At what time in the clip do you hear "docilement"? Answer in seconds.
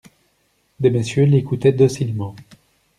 1.73-2.35